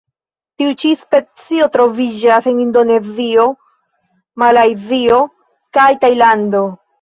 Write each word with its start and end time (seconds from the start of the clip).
Tiu 0.59 0.69
ĉi 0.83 0.91
specio 1.01 1.67
troviĝas 1.75 2.47
en 2.53 2.61
Indonezio, 2.63 3.45
Malajzio 4.45 5.21
kaj 5.79 5.87
Tajlando. 6.07 6.65